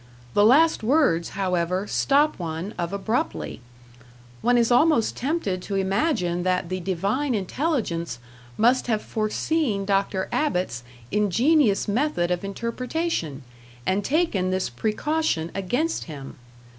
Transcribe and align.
The 0.33 0.43
last 0.43 0.81
words, 0.81 1.29
however, 1.37 1.85
stop 1.85 2.39
one 2.39 2.73
of 2.75 2.91
abruptly. 2.91 3.61
One 4.41 4.57
is 4.57 4.71
almost 4.71 5.15
tempted 5.15 5.61
to 5.61 5.75
imagine 5.75 6.41
that 6.41 6.69
the 6.69 6.79
Divine 6.79 7.35
Intelligence 7.35 8.17
must 8.57 8.87
have 8.87 9.03
foreseen 9.03 9.85
Dr. 9.85 10.27
Abbott's 10.31 10.81
ingenious 11.11 11.87
method 11.87 12.31
of 12.31 12.43
interpretation, 12.43 13.43
and 13.85 14.03
taken 14.03 14.49
this 14.49 14.71
precaution 14.71 15.51
against 15.53 16.05
him. 16.05 16.35